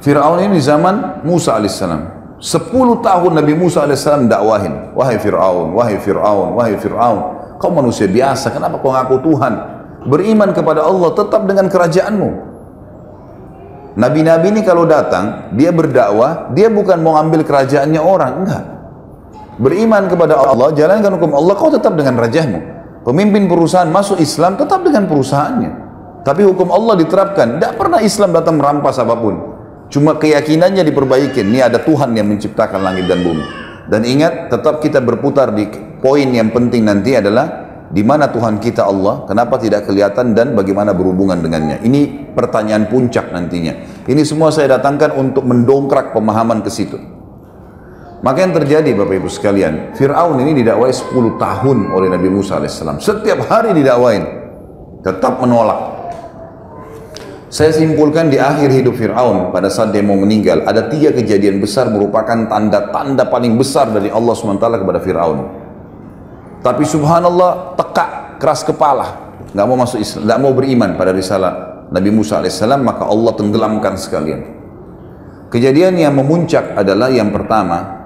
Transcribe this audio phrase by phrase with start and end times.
[0.00, 2.20] Fir'aun ini di zaman Musa alaihissalam.
[2.40, 4.96] Sepuluh tahun Nabi Musa alaihissalam dakwahin.
[4.96, 7.20] Wahai Fir'aun, wahai Fir'aun, wahai Fir'aun.
[7.60, 9.52] Kau manusia biasa, kenapa kau ngaku Tuhan?
[10.08, 12.48] Beriman kepada Allah tetap dengan kerajaanmu.
[14.00, 18.64] Nabi-nabi ini kalau datang, dia berdakwah, dia bukan mau ambil kerajaannya orang, enggak.
[19.60, 22.60] Beriman kepada Allah, jalankan hukum Allah, kau tetap dengan rajahmu.
[23.04, 25.70] Pemimpin perusahaan masuk Islam tetap dengan perusahaannya.
[26.24, 27.60] Tapi hukum Allah diterapkan.
[27.60, 29.49] Tidak pernah Islam datang merampas apa pun.
[29.90, 31.50] Cuma keyakinannya diperbaikin.
[31.50, 33.42] Ini ada Tuhan yang menciptakan langit dan bumi.
[33.90, 35.66] Dan ingat, tetap kita berputar di
[35.98, 40.94] poin yang penting nanti adalah di mana Tuhan kita Allah, kenapa tidak kelihatan dan bagaimana
[40.94, 41.82] berhubungan dengannya.
[41.82, 44.06] Ini pertanyaan puncak nantinya.
[44.06, 46.94] Ini semua saya datangkan untuk mendongkrak pemahaman ke situ.
[48.20, 52.78] Maka yang terjadi Bapak Ibu sekalian, Fir'aun ini didakwai 10 tahun oleh Nabi Musa AS.
[52.78, 54.22] Setiap hari didakwain,
[55.02, 55.99] tetap menolak.
[57.50, 61.90] Saya simpulkan di akhir hidup Fir'aun pada saat dia mau meninggal, ada tiga kejadian besar
[61.90, 65.38] merupakan tanda-tanda paling besar dari Allah SWT kepada Fir'aun.
[66.62, 71.52] Tapi subhanallah tekak, keras kepala, nggak mau masuk Islam, nggak mau beriman pada risalah
[71.90, 74.40] Nabi Musa AS, maka Allah tenggelamkan sekalian.
[75.50, 77.98] Kejadian yang memuncak adalah yang pertama,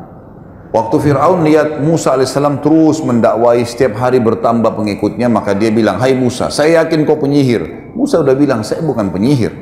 [0.75, 6.17] Waktu Fir'aun lihat Musa AS terus mendakwai setiap hari bertambah pengikutnya, maka dia bilang, Hai
[6.19, 7.84] Musa, saya yakin kau penyihir.
[7.95, 9.55] Musa udah bilang, saya bukan penyihir.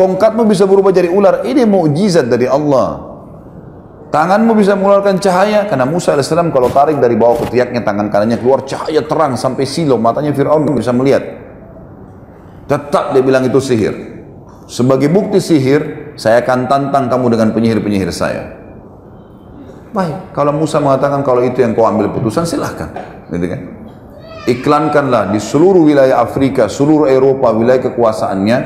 [0.00, 3.10] Tongkatmu bisa berubah jadi ular, ini mukjizat dari Allah.
[4.10, 8.66] Tanganmu bisa mengeluarkan cahaya, karena Musa AS kalau tarik dari bawah ketiaknya, tangan kanannya keluar
[8.66, 11.22] cahaya terang sampai silo, matanya Fir'aun bisa melihat.
[12.66, 13.94] Tetap dia bilang itu sihir.
[14.66, 18.50] Sebagai bukti sihir, saya akan tantang kamu dengan penyihir-penyihir saya.
[19.90, 22.90] Baik, kalau Musa mengatakan kalau itu yang kau ambil putusan silahkan,
[23.30, 23.79] gitu kan?
[24.48, 28.58] Iklankanlah di seluruh wilayah Afrika, seluruh Eropa, wilayah kekuasaannya,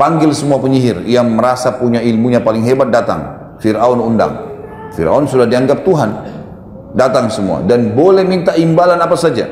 [0.00, 3.52] panggil semua penyihir yang merasa punya ilmunya paling hebat datang.
[3.60, 4.48] Fir'aun undang.
[4.96, 6.10] Fir'aun sudah dianggap Tuhan.
[6.96, 9.44] Datang semua dan boleh minta imbalan apa saja.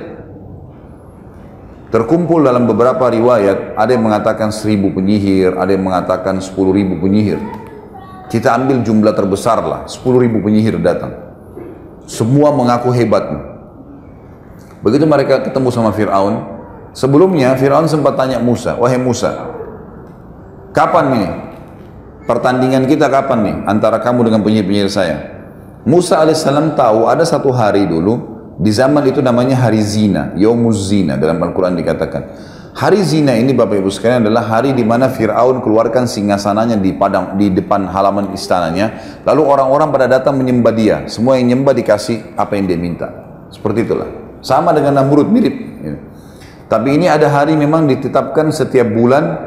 [1.92, 7.38] Terkumpul dalam beberapa riwayat, ada yang mengatakan seribu penyihir, ada yang mengatakan sepuluh ribu penyihir.
[8.26, 11.14] Kita ambil jumlah terbesar lah, 10 ribu penyihir datang.
[12.10, 13.22] Semua mengaku hebat.
[14.86, 16.46] Begitu mereka ketemu sama Fir'aun,
[16.94, 19.34] sebelumnya Fir'aun sempat tanya Musa, wahai Musa,
[20.70, 21.28] kapan nih
[22.22, 25.16] pertandingan kita kapan nih antara kamu dengan penyihir-penyihir saya?
[25.82, 31.18] Musa alaihissalam tahu ada satu hari dulu, di zaman itu namanya hari zina, yaumuz zina
[31.18, 32.22] dalam Al-Quran dikatakan.
[32.76, 37.34] Hari zina ini Bapak Ibu sekalian adalah hari di mana Fir'aun keluarkan singgasananya di padang
[37.34, 39.18] di depan halaman istananya.
[39.26, 40.96] Lalu orang-orang pada datang menyembah dia.
[41.08, 43.08] Semua yang nyembah dikasih apa yang dia minta.
[43.48, 44.25] Seperti itulah.
[44.46, 45.56] Sama dengan Namrud mirip.
[45.82, 45.98] Ya.
[46.70, 49.42] Tapi ini ada hari memang ditetapkan setiap bulan.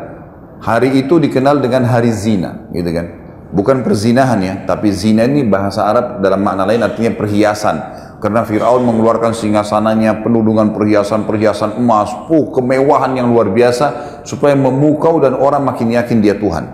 [0.60, 3.08] Hari itu dikenal dengan hari zina, gitu kan?
[3.56, 7.80] Bukan perzinahan ya, tapi zina ini bahasa Arab dalam makna lain artinya perhiasan
[8.20, 15.24] karena Fir'aun mengeluarkan singgasananya penuh dengan perhiasan-perhiasan emas, puh, kemewahan yang luar biasa supaya memukau
[15.24, 16.68] dan orang makin yakin dia Tuhan.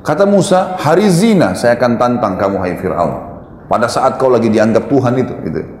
[0.00, 3.14] Kata Musa, hari zina saya akan tantang kamu hai Fir'aun.
[3.68, 5.34] Pada saat kau lagi dianggap Tuhan itu.
[5.44, 5.75] Gitu.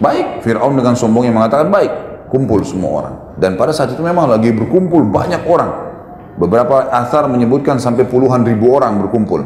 [0.00, 1.92] Baik, Fir'aun dengan sombongnya mengatakan baik,
[2.32, 3.14] kumpul semua orang.
[3.36, 5.92] Dan pada saat itu memang lagi berkumpul banyak orang.
[6.40, 9.44] Beberapa asar menyebutkan sampai puluhan ribu orang berkumpul.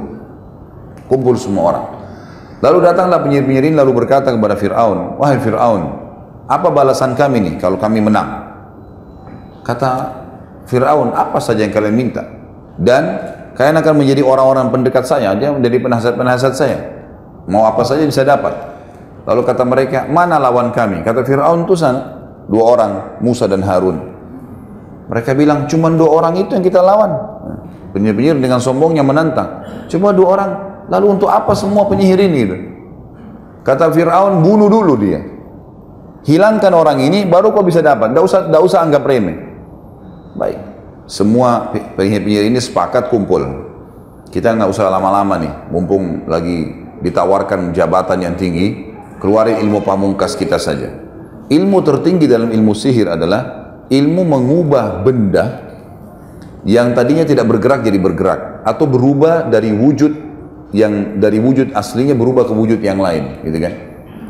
[1.11, 1.84] Kumpul semua orang.
[2.62, 5.83] Lalu datanglah penyihir-penyihir lalu berkata kepada Fir'aun, Wahai Fir'aun,
[6.49, 8.47] apa balasan kami nih kalau kami menang?
[9.65, 9.91] Kata
[10.69, 12.22] Fir'aun, apa saja yang kalian minta?
[12.81, 13.21] Dan
[13.55, 16.78] kalian akan menjadi orang-orang pendekat saya, dia menjadi penasihat-penasihat saya.
[17.45, 18.74] Mau apa saja bisa dapat.
[19.25, 21.01] Lalu kata mereka, mana lawan kami?
[21.01, 22.01] Kata Fir'aun itu sana,
[22.49, 22.93] dua orang,
[23.25, 23.97] Musa dan Harun.
[25.09, 27.12] Mereka bilang, cuma dua orang itu yang kita lawan.
[27.97, 29.65] Penyihir-penyihir dengan sombongnya menantang.
[29.89, 30.51] Cuma dua orang,
[30.89, 32.39] Lalu untuk apa semua penyihir ini?
[32.45, 32.57] Gitu?
[33.65, 35.21] Kata Fir'aun, bunuh dulu dia.
[36.25, 38.13] Hilangkan orang ini, baru kau bisa dapat.
[38.13, 39.37] Tidak usah, tidak usah anggap remeh.
[40.37, 40.59] Baik.
[41.09, 43.45] Semua penyihir-penyihir ini sepakat kumpul.
[44.28, 46.72] Kita nggak usah lama-lama nih, mumpung lagi
[47.04, 48.94] ditawarkan jabatan yang tinggi,
[49.24, 50.92] keluarin ilmu pamungkas kita saja.
[51.48, 55.44] Ilmu tertinggi dalam ilmu sihir adalah ilmu mengubah benda
[56.68, 60.12] yang tadinya tidak bergerak jadi bergerak atau berubah dari wujud
[60.76, 63.72] yang dari wujud aslinya berubah ke wujud yang lain, gitu kan?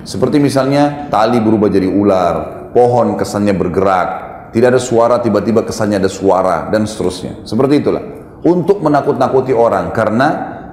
[0.06, 4.08] Seperti misalnya tali berubah jadi ular, pohon kesannya bergerak,
[4.54, 7.42] tidak ada suara tiba-tiba kesannya ada suara dan seterusnya.
[7.42, 8.04] Seperti itulah.
[8.46, 10.28] Untuk menakut-nakuti orang karena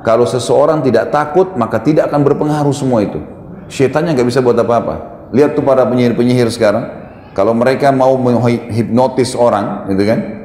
[0.06, 3.41] kalau seseorang tidak takut maka tidak akan berpengaruh semua itu.
[3.72, 5.28] Syaitannya nggak bisa buat apa-apa.
[5.32, 6.92] Lihat tuh para penyihir-penyihir sekarang,
[7.32, 10.42] kalau mereka mau menghipnotis orang, gitu kan?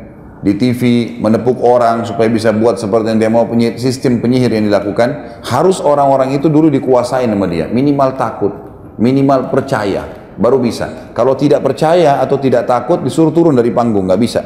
[0.46, 0.80] di TV
[1.16, 5.80] menepuk orang supaya bisa buat seperti yang dia mau penyihir, sistem penyihir yang dilakukan harus
[5.80, 8.52] orang-orang itu dulu dikuasai sama dia minimal takut
[9.00, 10.04] minimal percaya
[10.36, 14.44] baru bisa kalau tidak percaya atau tidak takut disuruh turun dari panggung nggak bisa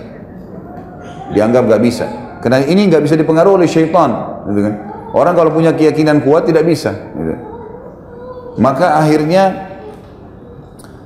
[1.34, 2.06] dianggap nggak bisa
[2.38, 4.10] karena ini nggak bisa dipengaruhi oleh syaitan
[4.46, 4.74] gitu kan
[5.10, 7.49] orang kalau punya keyakinan kuat tidak bisa gitu.
[8.58, 9.70] Maka akhirnya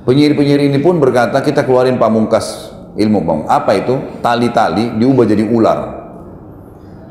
[0.07, 3.39] penyihir-penyihir ini pun berkata kita keluarin pamungkas ilmu bang.
[3.51, 4.21] Apa itu?
[4.23, 5.79] Tali-tali diubah jadi ular.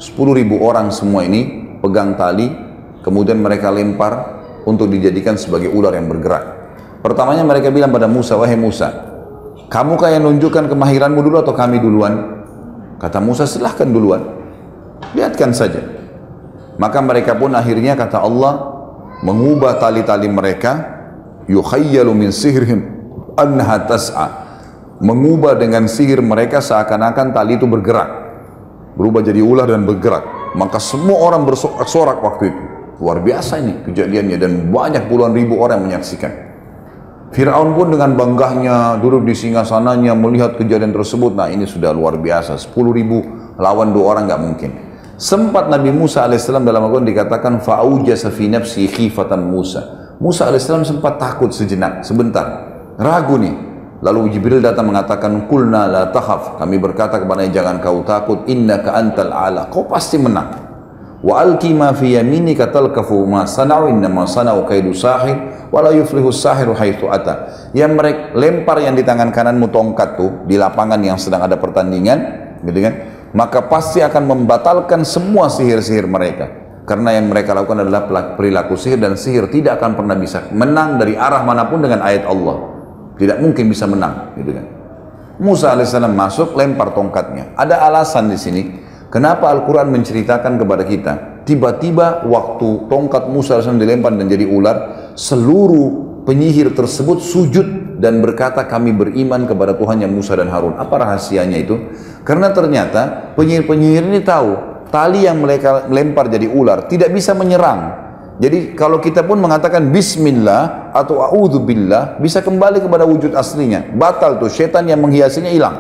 [0.01, 2.51] 10 ribu orang semua ini pegang tali,
[3.07, 6.45] kemudian mereka lempar untuk dijadikan sebagai ular yang bergerak.
[7.05, 8.91] Pertamanya mereka bilang pada Musa, wahai Musa,
[9.69, 12.43] kamu yang nunjukkan kemahiranmu dulu atau kami duluan?
[12.99, 14.25] Kata Musa, silahkan duluan.
[15.13, 15.85] Lihatkan saja.
[16.81, 18.74] Maka mereka pun akhirnya kata Allah,
[19.25, 20.73] mengubah tali-tali mereka,
[21.49, 22.81] yukhayyalu min sihrihim
[23.35, 24.29] annaha tas'a.
[25.01, 28.25] Mengubah dengan sihir mereka seakan-akan tali itu bergerak
[28.95, 30.55] berubah jadi ular dan bergerak.
[30.55, 32.63] Maka semua orang bersorak waktu itu.
[33.03, 36.31] Luar biasa ini kejadiannya dan banyak puluhan ribu orang menyaksikan.
[37.35, 41.35] Fir'aun pun dengan banggahnya duduk di singgasananya melihat kejadian tersebut.
[41.35, 42.55] Nah ini sudah luar biasa.
[42.55, 43.19] 10 ribu
[43.59, 44.71] lawan dua orang nggak mungkin
[45.17, 51.19] sempat Nabi Musa alaihissalam dalam Al-Quran dikatakan fa'ujasa fi nafsi khifatan Musa Musa alaihissalam sempat
[51.19, 53.75] takut sejenak sebentar ragu nih
[54.05, 56.61] Lalu Jibril datang mengatakan, Kulna la tahaf.
[56.61, 59.73] Kami berkata kepada jangan kau takut, Inna ka antal ala.
[59.73, 60.61] Kau pasti menang.
[61.25, 65.41] Wa alki ma fi yaminika talkafu ma sana'u inna ma sana'u kaidu sahir
[65.73, 67.49] wa yuflihu sahiru haitsu ata.
[67.73, 72.19] Yang mereka lempar yang di tangan kananmu tongkat tuh di lapangan yang sedang ada pertandingan,
[72.61, 72.95] gitu kan?
[73.35, 76.47] Maka pasti akan membatalkan semua sihir-sihir mereka.
[76.87, 78.07] Karena yang mereka lakukan adalah
[78.39, 82.29] perilaku sihir dan sihir tidak akan pernah bisa menang dari arah mana pun dengan ayat
[82.31, 82.71] Allah.
[83.19, 84.67] Tidak mungkin bisa menang, gitu kan.
[85.43, 87.59] Musa alaihissalam masuk, lempar tongkatnya.
[87.59, 88.63] Ada alasan di sini.
[89.11, 91.13] Kenapa Al-Quran menceritakan kepada kita?
[91.47, 94.77] Tiba-tiba waktu tongkat Musa alaihissalam dilempar dan jadi ular,
[95.19, 100.77] seluruh penyihir tersebut sujud dan berkata kami beriman kepada Tuhan yang Musa dan Harun.
[100.77, 101.79] Apa rahasianya itu?
[102.25, 104.57] Karena ternyata penyihir-penyihir ini tahu
[104.89, 108.05] tali yang mereka lempar jadi ular tidak bisa menyerang
[108.35, 111.23] jadi kalau kita pun mengatakan bismillah atau
[111.63, 113.95] billah bisa kembali kepada wujud aslinya.
[113.95, 115.77] Batal tuh setan yang menghiasinya hilang.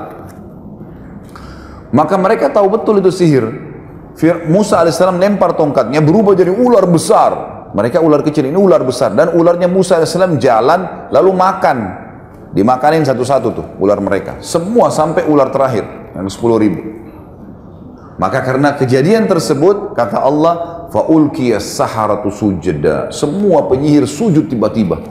[1.90, 3.46] Maka mereka tahu betul itu sihir.
[4.46, 7.32] Musa alaihissalam lempar tongkatnya berubah jadi ular besar.
[7.74, 12.06] Mereka ular kecil ini ular besar dan ularnya Musa alaihissalam jalan lalu makan.
[12.54, 14.38] Dimakanin satu-satu tuh ular mereka.
[14.38, 16.80] Semua sampai ular terakhir yang 10 ribu.
[18.14, 23.10] Maka karena kejadian tersebut kata Allah faulkiyas saharatu sujada.
[23.10, 25.02] Semua penyihir sujud tiba-tiba.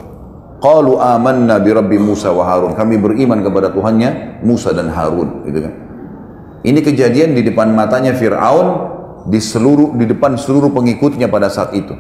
[0.63, 2.31] Qalu amanna bi rabbi Musa.
[2.31, 5.73] Kami beriman kepada Tuhannya Musa dan Harun, gitu kan.
[6.63, 8.95] Ini kejadian di depan matanya Firaun
[9.27, 11.91] di seluruh di depan seluruh pengikutnya pada saat itu.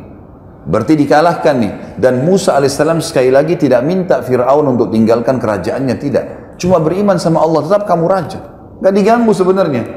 [0.63, 1.73] Berarti dikalahkan nih.
[1.99, 6.55] Dan Musa alaihissalam sekali lagi tidak minta Fir'aun untuk tinggalkan kerajaannya, tidak.
[6.55, 8.39] Cuma beriman sama Allah, tetap kamu raja.
[8.83, 9.87] Gak diganggu sebenarnya.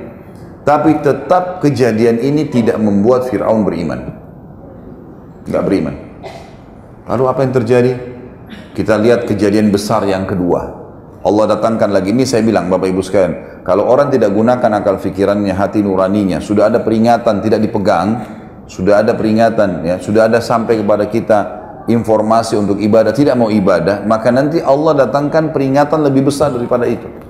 [0.62, 3.98] Tapi tetap kejadian ini tidak membuat Fir'aun beriman.
[5.42, 5.94] Tidak beriman.
[7.10, 7.92] Lalu apa yang terjadi?
[8.74, 10.86] Kita lihat kejadian besar yang kedua.
[11.26, 12.14] Allah datangkan lagi.
[12.14, 13.34] Ini saya bilang Bapak Ibu sekalian.
[13.66, 18.22] Kalau orang tidak gunakan akal fikirannya, hati nuraninya, sudah ada peringatan tidak dipegang,
[18.70, 21.38] sudah ada peringatan, ya, sudah ada sampai kepada kita
[21.90, 27.25] informasi untuk ibadah, tidak mau ibadah, maka nanti Allah datangkan peringatan lebih besar daripada itu.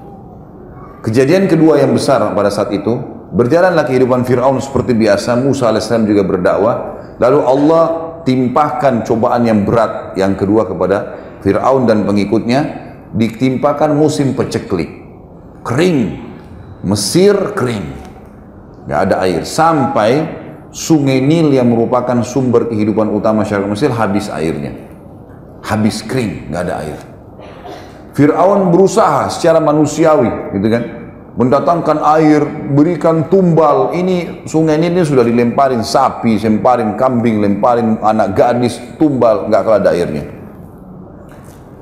[1.06, 6.25] Kejadian kedua yang besar pada saat itu, Berjalanlah kehidupan Fir'aun seperti biasa, Musa AS juga
[6.25, 6.96] berdakwah.
[7.20, 7.84] Lalu Allah
[8.25, 12.60] timpahkan cobaan yang berat yang kedua kepada Fir'aun dan pengikutnya,
[13.12, 14.88] ditimpakan musim peceklik.
[15.66, 16.25] Kering,
[16.86, 17.92] Mesir kering.
[18.88, 19.44] Gak ada air.
[19.44, 20.25] Sampai
[20.72, 24.72] sungai Nil yang merupakan sumber kehidupan utama masyarakat Mesir habis airnya.
[25.60, 26.98] Habis kering, gak ada air.
[28.16, 30.95] Fir'aun berusaha secara manusiawi, gitu kan
[31.36, 33.92] mendatangkan air, berikan tumbal.
[33.92, 39.92] Ini sungai ini sudah dilemparin sapi, semparin kambing, lemparin anak gadis, tumbal, nggak kalah ada
[39.92, 40.24] airnya.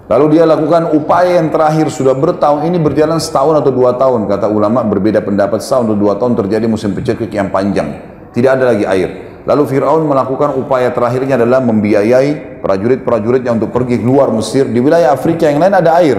[0.05, 4.29] Lalu dia lakukan upaya yang terakhir sudah bertahun ini berjalan setahun atau dua tahun.
[4.29, 8.05] Kata ulama berbeda pendapat setahun atau dua tahun terjadi musim peceklik yang panjang.
[8.37, 9.41] Tidak ada lagi air.
[9.49, 14.69] Lalu Fir'aun melakukan upaya terakhirnya adalah membiayai prajurit-prajuritnya untuk pergi keluar Mesir.
[14.69, 16.19] Di wilayah Afrika yang lain ada air.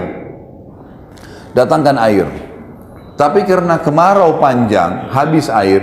[1.54, 2.45] Datangkan air
[3.16, 5.80] tapi karena kemarau panjang, habis air,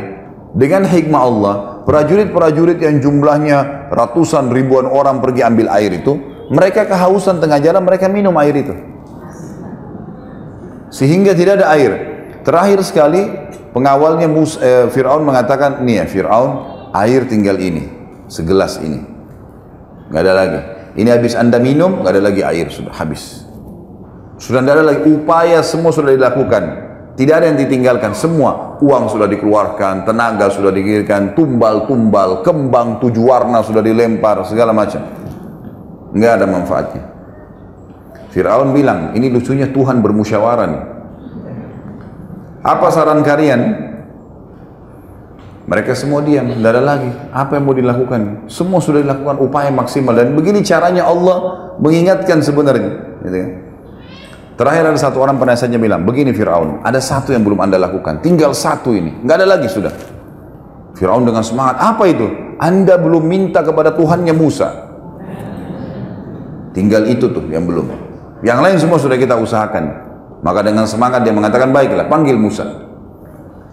[0.53, 6.13] dengan hikmah Allah, prajurit-prajurit yang jumlahnya ratusan ribuan orang pergi ambil air itu,
[6.53, 8.73] mereka kehausan tengah jalan, mereka minum air itu.
[10.93, 11.91] Sehingga tidak ada air.
[12.45, 13.23] Terakhir sekali,
[13.73, 16.51] Pengawalnya Musa, eh, Fir'aun mengatakan, nih ya Fir'aun,
[16.93, 17.89] air tinggal ini,
[18.29, 19.01] segelas ini.
[20.13, 20.59] Nggak ada lagi.
[21.01, 23.49] Ini habis anda minum, nggak ada lagi air, sudah habis.
[24.37, 26.92] Sudah tidak ada lagi upaya semua sudah dilakukan.
[27.13, 33.61] Tidak ada yang ditinggalkan, semua uang sudah dikeluarkan, tenaga sudah dikirimkan, tumbal-tumbal, kembang tujuh warna
[33.61, 35.05] sudah dilempar, segala macam.
[36.09, 37.03] Nggak ada manfaatnya.
[38.33, 40.83] Fir'aun bilang, ini lucunya Tuhan bermusyawarah nih.
[42.65, 43.61] Apa saran kalian?
[45.69, 47.13] Mereka semua diam, tidak ada lagi.
[47.29, 48.49] Apa yang mau dilakukan?
[48.49, 53.21] Semua sudah dilakukan upaya maksimal dan begini caranya Allah mengingatkan sebenarnya.
[53.21, 53.49] Gitu kan?
[54.53, 58.53] Terakhir ada satu orang penasihatnya bilang, begini Fir'aun, ada satu yang belum anda lakukan, tinggal
[58.53, 59.89] satu ini, nggak ada lagi sudah.
[60.93, 62.29] Fir'aun dengan semangat, apa itu?
[62.61, 64.93] Anda belum minta kepada Tuhannya Musa.
[66.77, 67.89] Tinggal itu tuh yang belum.
[68.45, 70.05] Yang lain semua sudah kita usahakan.
[70.45, 72.85] Maka dengan semangat dia mengatakan baiklah panggil Musa.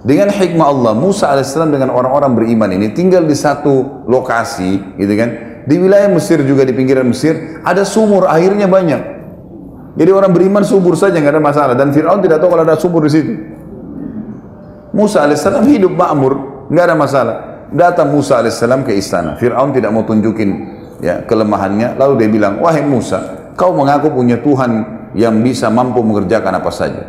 [0.00, 5.28] Dengan hikmah Allah Musa alaihissalam dengan orang-orang beriman ini tinggal di satu lokasi, gitu kan?
[5.68, 9.20] Di wilayah Mesir juga di pinggiran Mesir ada sumur airnya banyak.
[10.00, 13.04] Jadi orang beriman subur saja nggak ada masalah dan Fir'aun tidak tahu kalau ada subur
[13.04, 13.37] di situ.
[14.97, 17.37] Musa alaihissalam hidup makmur, nggak ada masalah.
[17.69, 19.37] Datang Musa alaihissalam ke istana.
[19.37, 24.88] Fir'aun tidak mau tunjukin ya kelemahannya, lalu dia bilang, wahai Musa, kau mengaku punya Tuhan
[25.12, 27.04] yang bisa mampu mengerjakan apa saja.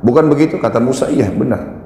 [0.00, 0.56] Bukan begitu?
[0.56, 1.76] Kata Musa, iya benar.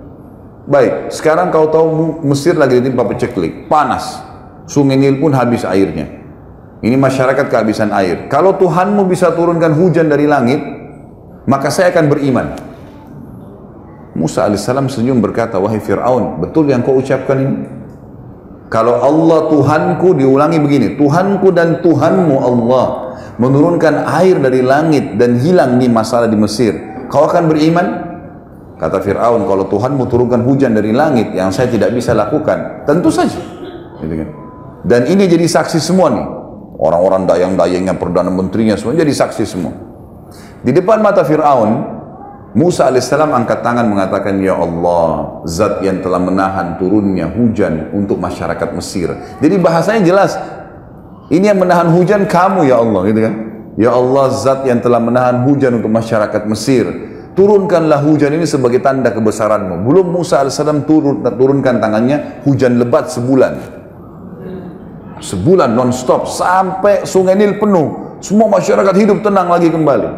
[0.71, 4.23] Baik, sekarang kau tahu Mesir lagi ditimpa peceklik, panas.
[4.71, 6.22] Sungai Nil pun habis airnya.
[6.83, 8.27] Ini masyarakat kehabisan air.
[8.27, 10.59] Kalau Tuhanmu bisa turunkan hujan dari langit,
[11.47, 12.47] maka saya akan beriman.
[14.19, 17.57] Musa alaihissalam senyum berkata, wahai Fir'aun, betul yang kau ucapkan ini?
[18.67, 25.79] Kalau Allah Tuhanku diulangi begini, Tuhanku dan Tuhanmu Allah menurunkan air dari langit dan hilang
[25.79, 26.75] nih masalah di Mesir,
[27.09, 27.87] kau akan beriman?
[28.83, 33.15] Kata Fir'aun, kalau Tuhan mau turunkan hujan dari langit yang saya tidak bisa lakukan, tentu
[33.15, 33.39] saja.
[34.03, 34.29] Gitu kan?
[34.83, 36.42] Dan ini jadi saksi semua nih.
[36.83, 39.71] Orang-orang dayang-dayangnya, Perdana Menterinya, semua jadi saksi semua.
[40.67, 42.03] Di depan mata Fir'aun,
[42.59, 48.75] Musa alaihissalam angkat tangan mengatakan, Ya Allah, zat yang telah menahan turunnya hujan untuk masyarakat
[48.75, 49.15] Mesir.
[49.39, 50.35] Jadi bahasanya jelas,
[51.31, 53.35] ini yang menahan hujan kamu ya Allah gitu kan.
[53.79, 56.85] Ya Allah zat yang telah menahan hujan untuk masyarakat Mesir.
[57.33, 59.89] Turunkanlah hujan ini sebagai tanda kebesaranmu.
[59.89, 63.82] Belum Musa AS turun, turunkan tangannya, hujan lebat sebulan.
[65.23, 68.19] Sebulan non-stop sampai sungai Nil penuh.
[68.19, 70.11] Semua masyarakat hidup tenang lagi kembali.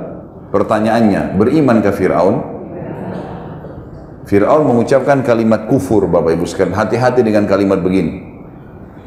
[0.49, 2.37] Pertanyaannya, beriman ke Fir'aun?
[4.25, 6.73] Fir'aun mengucapkan kalimat kufur Bapak Ibu sekalian.
[6.73, 8.33] Hati-hati dengan kalimat begini.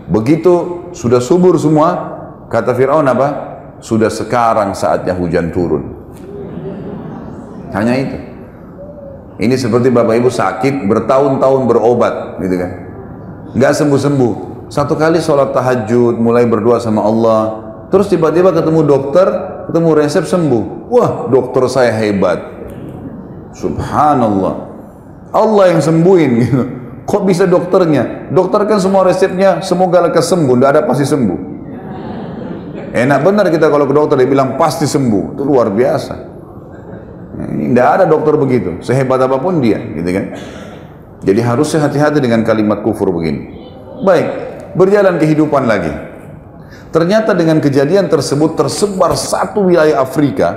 [0.06, 1.90] Begitu sudah subur semua,
[2.46, 3.28] kata Fir'aun apa?
[3.82, 5.98] Sudah sekarang saatnya hujan turun.
[7.74, 8.18] Hanya itu.
[9.38, 12.72] Ini seperti Bapak Ibu sakit bertahun-tahun berobat, gitu kan?
[13.58, 14.57] Nggak sembuh-sembuh.
[14.68, 17.42] Satu kali sholat tahajud, mulai berdoa sama Allah,
[17.88, 19.28] terus tiba-tiba ketemu dokter,
[19.72, 20.92] ketemu resep sembuh.
[20.92, 22.44] Wah, dokter saya hebat.
[23.56, 24.68] Subhanallah.
[25.32, 26.62] Allah yang sembuhin gitu.
[27.08, 28.28] Kok bisa dokternya?
[28.36, 31.40] Dokter kan semua resepnya semoga lekas sembuh, tidak ada pasti sembuh.
[32.92, 36.16] Enak benar kita kalau ke dokter dia bilang pasti sembuh, itu luar biasa.
[37.38, 40.26] Tidak ada dokter begitu, sehebat apa pun dia, gitu kan?
[41.24, 43.56] Jadi harus hati-hati dengan kalimat kufur begini.
[44.04, 44.28] Baik,
[44.78, 45.90] berjalan kehidupan lagi.
[46.94, 50.56] Ternyata dengan kejadian tersebut tersebar satu wilayah Afrika.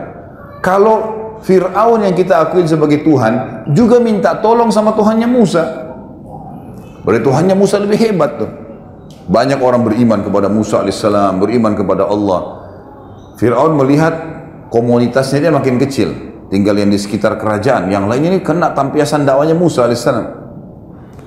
[0.60, 5.64] Kalau Fir'aun yang kita akuin sebagai Tuhan juga minta tolong sama Tuhannya Musa.
[7.00, 8.50] Berarti Tuhannya Musa lebih hebat tuh.
[9.30, 12.60] Banyak orang beriman kepada Musa alaihissalam, beriman kepada Allah.
[13.40, 14.14] Fir'aun melihat
[14.68, 16.12] komunitasnya dia makin kecil.
[16.52, 17.88] Tinggal yang di sekitar kerajaan.
[17.88, 20.39] Yang lainnya ini kena tampiasan dakwanya Musa alaihissalam.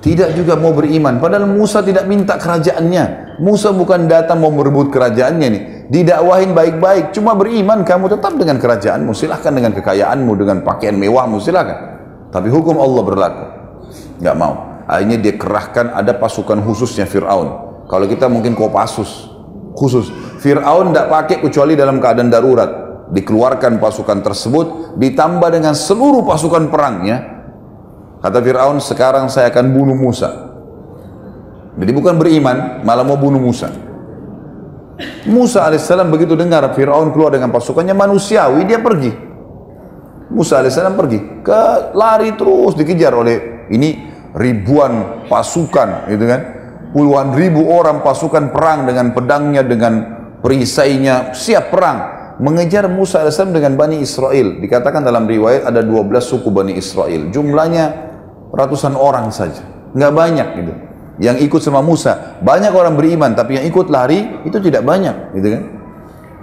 [0.04, 1.16] Tidak juga mau beriman.
[1.16, 3.40] Padahal Musa tidak minta kerajaannya.
[3.40, 5.62] Musa bukan datang mau merebut kerajaannya nih.
[5.88, 7.16] Didakwahin baik-baik.
[7.16, 9.16] Cuma beriman kamu tetap dengan kerajaanmu.
[9.16, 11.40] Silahkan dengan kekayaanmu, dengan pakaian mewahmu.
[11.40, 11.96] Silahkan.
[12.28, 13.44] Tapi hukum Allah berlaku.
[14.20, 14.84] Gak mau.
[14.84, 17.80] Akhirnya dia kerahkan ada pasukan khususnya Fir'aun.
[17.88, 19.32] Kalau kita mungkin Kopassus
[19.72, 20.12] khusus.
[20.44, 22.70] Fir'aun tidak pakai kecuali dalam keadaan darurat.
[23.08, 27.33] Dikeluarkan pasukan tersebut ditambah dengan seluruh pasukan perangnya.
[28.24, 30.32] Kata Fir'aun, sekarang saya akan bunuh Musa.
[31.76, 33.68] Jadi bukan beriman, malah mau bunuh Musa.
[35.28, 39.12] Musa alaihissalam begitu dengar Fir'aun keluar dengan pasukannya manusiawi, dia pergi.
[40.32, 46.40] Musa alaihissalam pergi, ke lari terus dikejar oleh ini ribuan pasukan gitu kan
[46.90, 49.94] puluhan ribu orang pasukan perang dengan pedangnya dengan
[50.42, 51.98] perisainya siap perang
[52.42, 58.13] mengejar Musa AS dengan Bani Israel dikatakan dalam riwayat ada 12 suku Bani Israel jumlahnya
[58.54, 59.62] ratusan orang saja.
[59.94, 60.72] Nggak banyak gitu.
[61.22, 62.38] Yang ikut sama Musa.
[62.42, 65.34] Banyak orang beriman, tapi yang ikut lari itu tidak banyak.
[65.38, 65.62] Gitu kan.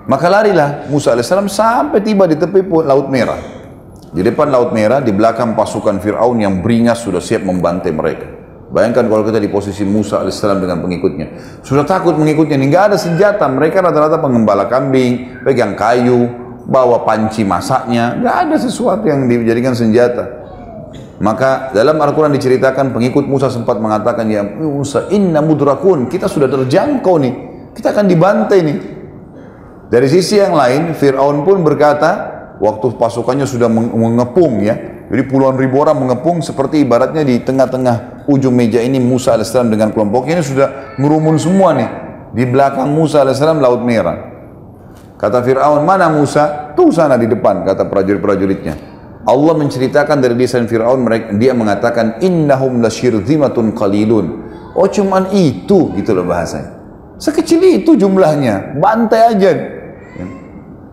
[0.07, 3.37] Maka larilah Musa AS sampai tiba di tepi Laut Merah.
[4.11, 8.27] Di depan Laut Merah, di belakang pasukan Fir'aun yang beringas sudah siap membantai mereka.
[8.71, 11.59] Bayangkan kalau kita di posisi Musa AS dengan pengikutnya.
[11.63, 13.47] Sudah takut mengikutnya, ini nggak ada senjata.
[13.51, 16.27] Mereka rata-rata pengembala kambing, pegang kayu,
[16.65, 18.15] bawa panci masaknya.
[18.19, 20.40] Nggak ada sesuatu yang dijadikan senjata.
[21.21, 27.15] Maka dalam Al-Quran diceritakan pengikut Musa sempat mengatakan, Ya Musa, inna mudrakun, kita sudah terjangkau
[27.21, 27.33] nih.
[27.77, 28.77] Kita akan dibantai nih.
[29.93, 32.11] Dari sisi yang lain, Fir'aun pun berkata,
[32.57, 34.73] waktu pasukannya sudah mengepung ya.
[35.11, 39.91] Jadi puluhan ribu orang mengepung seperti ibaratnya di tengah-tengah ujung meja ini Musa AS dengan
[39.91, 41.89] kelompoknya ini sudah merumun semua nih.
[42.31, 44.31] Di belakang Musa AS Laut Merah.
[45.21, 46.73] Kata Fir'aun, mana Musa?
[46.73, 48.90] Tuh sana di depan, kata prajurit-prajuritnya.
[49.21, 51.05] Allah menceritakan dari lisan Fir'aun,
[51.37, 54.25] dia mengatakan, Innahum lasyirzimatun qalilun.
[54.73, 56.81] Oh cuman itu, gitu loh bahasanya.
[57.21, 59.51] Sekecil itu jumlahnya, bantai aja.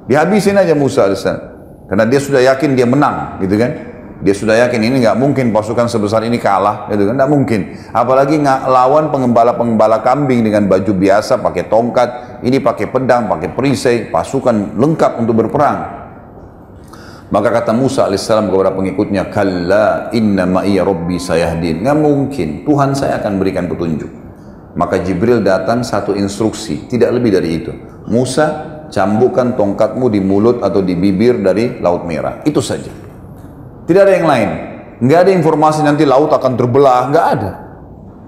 [0.05, 1.25] Dihabisin aja Musa AS.
[1.89, 3.71] Karena dia sudah yakin dia menang, gitu kan?
[4.21, 7.17] Dia sudah yakin ini nggak mungkin pasukan sebesar ini kalah, gitu kan?
[7.17, 7.61] Nggak mungkin.
[7.97, 12.09] Apalagi nggak lawan pengembala-pengembala kambing dengan baju biasa, pakai tongkat,
[12.45, 15.98] ini pakai pedang, pakai perisai, pasukan lengkap untuk berperang.
[17.29, 21.85] Maka kata Musa alaihissalam kepada pengikutnya, Kalla inna ma'iya rabbi sayahdin.
[21.85, 24.09] Nggak mungkin, Tuhan saya akan berikan petunjuk.
[24.73, 27.73] Maka Jibril datang satu instruksi, tidak lebih dari itu.
[28.09, 28.47] Musa
[28.89, 32.41] cambukkan tongkatmu di mulut atau di bibir dari laut merah.
[32.49, 32.89] Itu saja.
[33.85, 34.51] Tidak ada yang lain.
[35.05, 37.51] Nggak ada informasi nanti laut akan terbelah, nggak ada.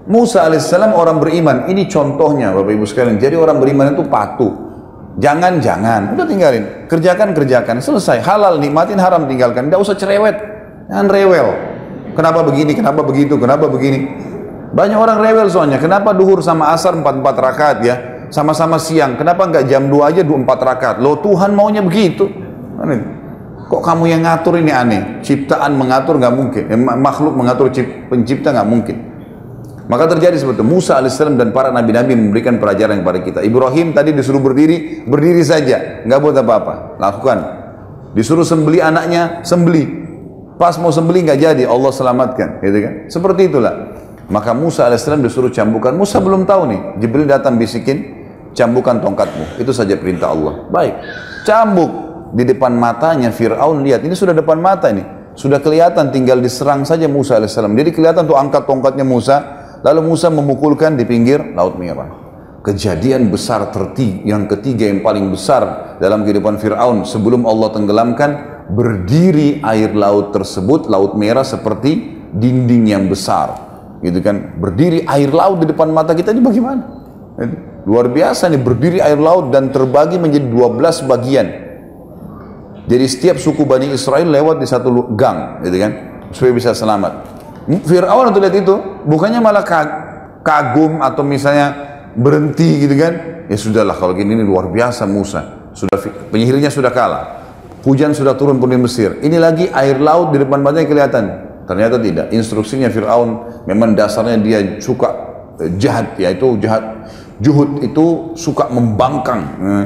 [0.09, 1.57] Musa alaihissalam orang beriman.
[1.69, 3.17] Ini contohnya Bapak Ibu sekalian.
[3.21, 4.70] Jadi orang beriman itu patuh.
[5.19, 6.15] Jangan, jangan.
[6.15, 6.87] Udah tinggalin.
[6.87, 7.83] Kerjakan, kerjakan.
[7.83, 8.23] Selesai.
[8.23, 9.67] Halal, nikmatin, haram tinggalkan.
[9.67, 10.37] Tidak usah cerewet.
[10.87, 11.47] Jangan rewel.
[12.15, 14.07] Kenapa begini, kenapa begitu, kenapa begini.
[14.71, 15.79] Banyak orang rewel soalnya.
[15.79, 17.95] Kenapa duhur sama asar empat empat rakaat ya?
[18.31, 20.97] sama-sama siang, kenapa nggak jam 2 aja 24 rakaat?
[21.03, 22.31] Lo Tuhan maunya begitu.
[23.67, 25.01] Kok kamu yang ngatur ini aneh?
[25.21, 27.67] Ciptaan mengatur nggak mungkin, eh, makhluk mengatur
[28.07, 28.97] pencipta nggak mungkin.
[29.91, 30.63] Maka terjadi seperti.
[30.63, 33.39] Musa alaihissalam dan para nabi-nabi memberikan pelajaran kepada kita.
[33.43, 36.95] Ibrahim tadi disuruh berdiri, berdiri saja, nggak buat apa-apa.
[36.95, 37.37] Lakukan.
[38.15, 39.83] Disuruh sembeli anaknya, sembeli.
[40.55, 42.93] Pas mau sembeli nggak jadi, Allah selamatkan, gitu kan?
[43.11, 43.99] Seperti itulah.
[44.31, 45.91] Maka Musa alaihissalam disuruh cambukan.
[45.91, 46.81] Musa belum tahu nih.
[47.03, 48.23] Jibril datang bisikin,
[48.55, 49.59] cambukan tongkatmu.
[49.59, 50.71] Itu saja perintah Allah.
[50.71, 51.03] Baik.
[51.43, 51.91] Cambuk
[52.31, 54.07] di depan matanya Fir'aun lihat.
[54.07, 55.03] Ini sudah depan mata ini.
[55.35, 57.59] Sudah kelihatan tinggal diserang saja Musa AS.
[57.59, 59.60] Jadi kelihatan tuh angkat tongkatnya Musa.
[59.81, 62.21] Lalu Musa memukulkan di pinggir Laut Merah.
[62.61, 68.31] Kejadian besar tertiga, yang ketiga yang paling besar dalam kehidupan Fir'aun sebelum Allah tenggelamkan
[68.69, 73.57] berdiri air laut tersebut, Laut Merah seperti dinding yang besar.
[74.05, 76.81] Gitu kan, berdiri air laut di depan mata kita ini bagaimana?
[77.89, 81.47] Luar biasa nih berdiri air laut dan terbagi menjadi 12 bagian.
[82.85, 85.91] Jadi setiap suku Bani Israel lewat di satu gang, gitu kan,
[86.29, 87.40] supaya bisa selamat.
[87.79, 88.75] Fir'aun waktu lihat itu,
[89.07, 89.63] bukannya malah
[90.43, 91.71] kagum atau misalnya
[92.11, 95.95] berhenti gitu kan, ya sudahlah kalau gini ini luar biasa Musa, sudah
[96.27, 97.47] penyihirnya sudah kalah,
[97.87, 101.23] hujan sudah turun pun di Mesir, ini lagi air laut di depan matanya kelihatan,
[101.63, 102.35] ternyata tidak.
[102.35, 105.09] Instruksinya Fir'aun memang dasarnya dia suka
[105.63, 107.07] eh, jahat, yaitu jahat
[107.41, 109.41] Juhud itu suka membangkang.
[109.41, 109.85] Eh,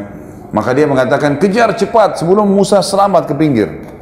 [0.52, 3.95] maka dia mengatakan, kejar cepat sebelum Musa selamat ke pinggir.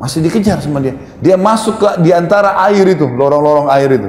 [0.00, 0.96] Masih dikejar sama dia.
[1.20, 4.08] Dia masuk ke di antara air itu, lorong-lorong air itu.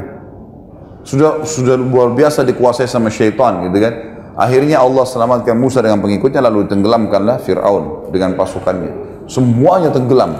[1.03, 3.93] Sudah sudah luar biasa dikuasai sama syaitan gitu kan.
[4.39, 9.27] Akhirnya Allah selamatkan Musa dengan pengikutnya lalu tenggelamkanlah Fir'aun dengan pasukannya.
[9.27, 10.31] Semuanya tenggelam.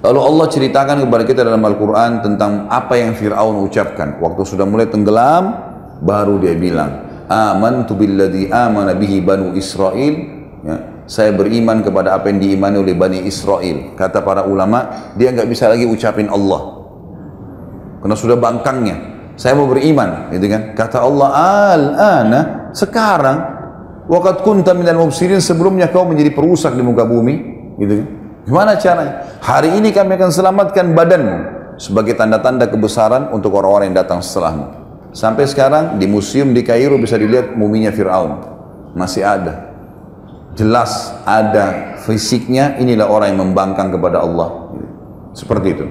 [0.00, 4.16] Lalu Allah ceritakan kepada kita dalam Al-Quran tentang apa yang Fir'aun ucapkan.
[4.20, 5.52] Waktu sudah mulai tenggelam,
[6.00, 10.33] baru dia bilang, amantu billadhi amana bihi banu Israel
[11.04, 13.92] saya beriman kepada apa yang diimani oleh Bani Israel.
[13.96, 16.84] Kata para ulama dia nggak bisa lagi ucapin Allah.
[18.00, 18.96] Karena sudah bangkangnya.
[19.34, 20.78] Saya mau beriman gitu kan?
[20.78, 21.28] Kata Allah
[21.74, 22.40] al-ana
[22.70, 23.38] sekarang
[24.06, 27.34] waqad kunta minal mubsirin sebelumnya kau menjadi perusak di muka bumi
[27.82, 28.08] gitu kan?
[28.44, 29.40] Gimana caranya?
[29.40, 31.36] Hari ini kami akan selamatkan badanmu
[31.80, 34.84] sebagai tanda-tanda kebesaran untuk orang-orang yang datang setelahmu.
[35.16, 38.32] Sampai sekarang di museum di Kairo bisa dilihat muminya Fir'aun.
[38.94, 39.73] Masih ada.
[40.54, 44.70] Jelas ada fisiknya, inilah orang yang membangkang kepada Allah.
[45.34, 45.86] Seperti itu.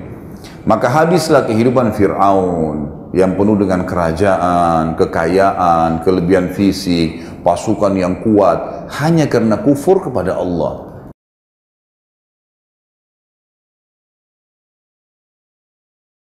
[0.63, 2.77] Maka habislah kehidupan Fir'aun
[3.11, 10.82] yang penuh dengan kerajaan, kekayaan, kelebihan fisik, pasukan yang kuat hanya karena kufur kepada Allah.